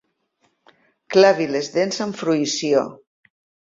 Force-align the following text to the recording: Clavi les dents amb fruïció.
Clavi 1.17 1.47
les 1.53 1.71
dents 1.79 2.05
amb 2.09 2.21
fruïció. 2.25 2.87